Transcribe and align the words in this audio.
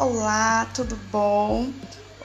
Olá, 0.00 0.66
tudo 0.72 0.98
bom? 1.12 1.68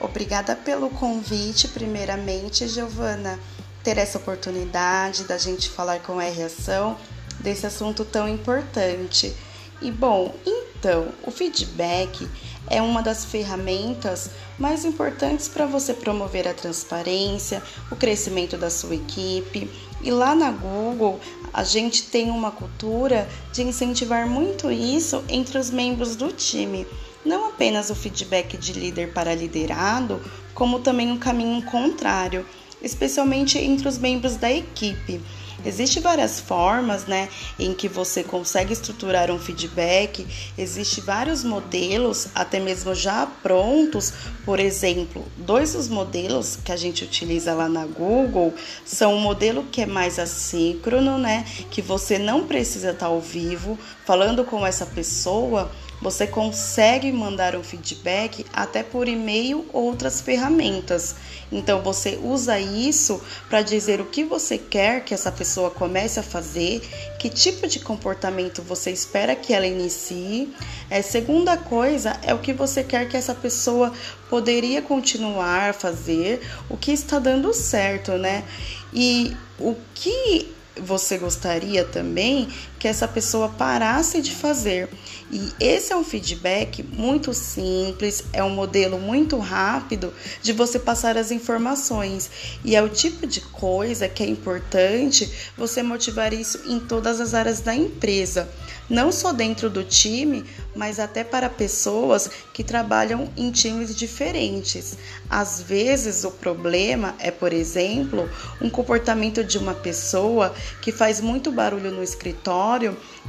Obrigada 0.00 0.56
pelo 0.56 0.88
convite, 0.88 1.68
primeiramente, 1.68 2.66
Giovana, 2.66 3.38
ter 3.84 3.98
essa 3.98 4.16
oportunidade 4.16 5.24
da 5.24 5.36
gente 5.36 5.68
falar 5.68 6.00
com 6.00 6.18
a 6.18 6.22
reação 6.22 6.96
desse 7.38 7.66
assunto 7.66 8.02
tão 8.02 8.26
importante. 8.26 9.36
E 9.82 9.90
bom, 9.90 10.34
então, 10.46 11.08
o 11.22 11.30
feedback 11.30 12.26
é 12.66 12.80
uma 12.80 13.02
das 13.02 13.26
ferramentas 13.26 14.30
mais 14.58 14.86
importantes 14.86 15.46
para 15.46 15.66
você 15.66 15.92
promover 15.92 16.48
a 16.48 16.54
transparência, 16.54 17.62
o 17.90 17.96
crescimento 17.96 18.56
da 18.56 18.70
sua 18.70 18.94
equipe. 18.94 19.70
E 20.00 20.10
lá 20.10 20.34
na 20.34 20.50
Google, 20.50 21.20
a 21.52 21.62
gente 21.62 22.04
tem 22.04 22.30
uma 22.30 22.50
cultura 22.50 23.28
de 23.52 23.62
incentivar 23.62 24.26
muito 24.26 24.70
isso 24.70 25.22
entre 25.28 25.58
os 25.58 25.68
membros 25.68 26.16
do 26.16 26.32
time 26.32 26.86
não 27.26 27.48
apenas 27.48 27.90
o 27.90 27.94
feedback 27.94 28.56
de 28.56 28.72
líder 28.72 29.12
para 29.12 29.34
liderado, 29.34 30.20
como 30.54 30.78
também 30.78 31.10
um 31.10 31.18
caminho 31.18 31.60
contrário, 31.62 32.46
especialmente 32.80 33.58
entre 33.58 33.88
os 33.88 33.98
membros 33.98 34.36
da 34.36 34.50
equipe. 34.50 35.20
Existem 35.64 36.00
várias 36.02 36.38
formas, 36.38 37.06
né, 37.06 37.28
em 37.58 37.74
que 37.74 37.88
você 37.88 38.22
consegue 38.22 38.72
estruturar 38.72 39.30
um 39.32 39.38
feedback. 39.38 40.24
Existem 40.56 41.02
vários 41.02 41.42
modelos, 41.42 42.28
até 42.34 42.60
mesmo 42.60 42.94
já 42.94 43.26
prontos. 43.26 44.12
Por 44.44 44.60
exemplo, 44.60 45.24
dois 45.36 45.72
dos 45.72 45.88
modelos 45.88 46.56
que 46.64 46.70
a 46.70 46.76
gente 46.76 47.02
utiliza 47.02 47.52
lá 47.52 47.68
na 47.68 47.84
Google 47.84 48.54
são 48.84 49.14
o 49.14 49.16
um 49.16 49.20
modelo 49.20 49.64
que 49.64 49.82
é 49.82 49.86
mais 49.86 50.18
assíncrono, 50.18 51.18
né, 51.18 51.44
que 51.70 51.82
você 51.82 52.18
não 52.18 52.46
precisa 52.46 52.90
estar 52.90 53.06
ao 53.06 53.20
vivo 53.20 53.76
falando 54.04 54.44
com 54.44 54.64
essa 54.64 54.86
pessoa 54.86 55.70
você 56.00 56.26
consegue 56.26 57.10
mandar 57.10 57.56
um 57.56 57.62
feedback 57.62 58.44
até 58.52 58.82
por 58.82 59.08
e-mail 59.08 59.66
ou 59.72 59.84
outras 59.84 60.20
ferramentas. 60.20 61.16
Então 61.50 61.80
você 61.82 62.18
usa 62.22 62.58
isso 62.58 63.20
para 63.48 63.62
dizer 63.62 64.00
o 64.00 64.06
que 64.06 64.24
você 64.24 64.58
quer 64.58 65.04
que 65.04 65.14
essa 65.14 65.32
pessoa 65.32 65.70
comece 65.70 66.18
a 66.18 66.22
fazer, 66.22 66.80
que 67.18 67.30
tipo 67.30 67.66
de 67.66 67.80
comportamento 67.80 68.62
você 68.62 68.90
espera 68.90 69.34
que 69.34 69.54
ela 69.54 69.66
inicie. 69.66 70.52
É, 70.90 71.00
segunda 71.02 71.56
coisa 71.56 72.18
é 72.22 72.34
o 72.34 72.38
que 72.38 72.52
você 72.52 72.82
quer 72.82 73.08
que 73.08 73.16
essa 73.16 73.34
pessoa 73.34 73.92
poderia 74.28 74.82
continuar 74.82 75.70
a 75.70 75.72
fazer, 75.72 76.40
o 76.68 76.76
que 76.76 76.92
está 76.92 77.18
dando 77.18 77.52
certo, 77.54 78.12
né? 78.12 78.44
E 78.92 79.36
o 79.58 79.76
que 79.94 80.54
você 80.80 81.16
gostaria 81.16 81.84
também 81.84 82.48
que 82.86 82.90
essa 82.90 83.08
pessoa 83.08 83.48
parasse 83.48 84.22
de 84.22 84.32
fazer. 84.32 84.88
E 85.32 85.52
esse 85.58 85.92
é 85.92 85.96
um 85.96 86.04
feedback 86.04 86.84
muito 86.84 87.34
simples, 87.34 88.22
é 88.32 88.44
um 88.44 88.50
modelo 88.50 88.96
muito 88.96 89.38
rápido 89.38 90.14
de 90.40 90.52
você 90.52 90.78
passar 90.78 91.18
as 91.18 91.32
informações. 91.32 92.30
E 92.64 92.76
é 92.76 92.82
o 92.82 92.88
tipo 92.88 93.26
de 93.26 93.40
coisa 93.40 94.08
que 94.08 94.22
é 94.22 94.26
importante 94.28 95.28
você 95.58 95.82
motivar 95.82 96.32
isso 96.32 96.60
em 96.64 96.78
todas 96.78 97.20
as 97.20 97.34
áreas 97.34 97.60
da 97.60 97.74
empresa, 97.74 98.48
não 98.88 99.10
só 99.10 99.32
dentro 99.32 99.68
do 99.68 99.82
time, 99.82 100.44
mas 100.76 101.00
até 101.00 101.24
para 101.24 101.48
pessoas 101.48 102.30
que 102.52 102.62
trabalham 102.62 103.28
em 103.36 103.50
times 103.50 103.96
diferentes. 103.96 104.96
Às 105.28 105.60
vezes 105.60 106.22
o 106.22 106.30
problema 106.30 107.16
é, 107.18 107.32
por 107.32 107.52
exemplo, 107.52 108.30
um 108.60 108.70
comportamento 108.70 109.42
de 109.42 109.58
uma 109.58 109.74
pessoa 109.74 110.54
que 110.80 110.92
faz 110.92 111.20
muito 111.20 111.50
barulho 111.50 111.90
no 111.90 112.02
escritório 112.02 112.75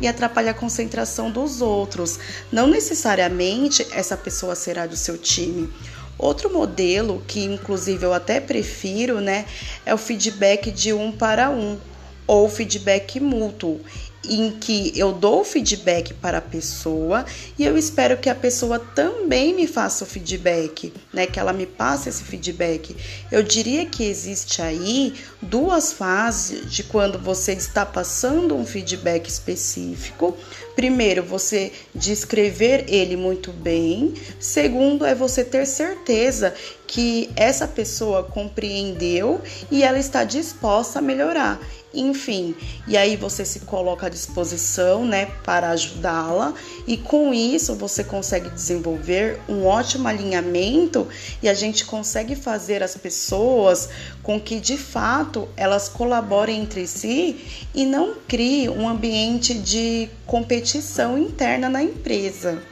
e 0.00 0.08
atrapalha 0.08 0.50
a 0.50 0.54
concentração 0.54 1.30
dos 1.30 1.60
outros. 1.60 2.18
Não 2.50 2.66
necessariamente 2.66 3.86
essa 3.90 4.16
pessoa 4.16 4.54
será 4.54 4.86
do 4.86 4.96
seu 4.96 5.16
time. 5.18 5.72
Outro 6.18 6.52
modelo 6.52 7.22
que 7.26 7.44
inclusive 7.44 8.04
eu 8.04 8.14
até 8.14 8.40
prefiro, 8.40 9.20
né, 9.20 9.44
é 9.84 9.94
o 9.94 9.98
feedback 9.98 10.70
de 10.70 10.92
um 10.92 11.12
para 11.12 11.50
um 11.50 11.78
ou 12.26 12.48
feedback 12.48 13.20
mútuo 13.20 13.80
em 14.28 14.52
que 14.52 14.92
eu 14.96 15.12
dou 15.12 15.44
feedback 15.44 16.14
para 16.14 16.38
a 16.38 16.42
pessoa 16.42 17.24
e 17.58 17.64
eu 17.64 17.76
espero 17.76 18.16
que 18.16 18.28
a 18.28 18.34
pessoa 18.34 18.78
também 18.78 19.54
me 19.54 19.66
faça 19.66 20.04
o 20.04 20.06
feedback, 20.06 20.92
né? 21.12 21.26
Que 21.26 21.38
ela 21.38 21.52
me 21.52 21.66
passe 21.66 22.08
esse 22.08 22.24
feedback. 22.24 22.96
Eu 23.30 23.42
diria 23.42 23.86
que 23.86 24.04
existe 24.04 24.62
aí 24.62 25.14
duas 25.40 25.92
fases 25.92 26.70
de 26.70 26.82
quando 26.82 27.18
você 27.18 27.52
está 27.52 27.84
passando 27.84 28.56
um 28.56 28.66
feedback 28.66 29.28
específico. 29.28 30.36
Primeiro, 30.74 31.22
você 31.22 31.72
descrever 31.94 32.84
ele 32.88 33.16
muito 33.16 33.50
bem. 33.50 34.12
Segundo, 34.38 35.06
é 35.06 35.14
você 35.14 35.42
ter 35.42 35.66
certeza 35.66 36.52
que 36.86 37.30
essa 37.36 37.66
pessoa 37.66 38.22
compreendeu 38.22 39.40
e 39.70 39.82
ela 39.82 39.98
está 39.98 40.24
disposta 40.24 40.98
a 40.98 41.02
melhorar 41.02 41.60
enfim. 41.96 42.54
E 42.86 42.96
aí 42.96 43.16
você 43.16 43.44
se 43.44 43.60
coloca 43.60 44.06
à 44.06 44.08
disposição, 44.08 45.04
né, 45.04 45.26
para 45.44 45.70
ajudá-la, 45.70 46.54
e 46.86 46.96
com 46.96 47.32
isso 47.32 47.74
você 47.74 48.04
consegue 48.04 48.50
desenvolver 48.50 49.40
um 49.48 49.64
ótimo 49.64 50.06
alinhamento 50.06 51.08
e 51.42 51.48
a 51.48 51.54
gente 51.54 51.84
consegue 51.84 52.36
fazer 52.36 52.82
as 52.82 52.96
pessoas 52.96 53.88
com 54.22 54.38
que 54.38 54.60
de 54.60 54.76
fato 54.76 55.48
elas 55.56 55.88
colaborem 55.88 56.60
entre 56.60 56.86
si 56.86 57.40
e 57.74 57.84
não 57.84 58.14
crie 58.28 58.68
um 58.68 58.88
ambiente 58.88 59.54
de 59.54 60.08
competição 60.26 61.18
interna 61.18 61.68
na 61.68 61.82
empresa. 61.82 62.62